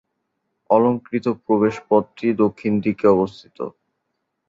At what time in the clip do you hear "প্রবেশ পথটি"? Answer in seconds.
1.45-2.27